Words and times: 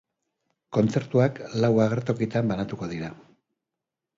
Kontzertuak 0.77 1.37
lau 1.65 1.71
agertokitan 1.85 2.51
banatuko 2.53 2.89
dira. 2.95 3.11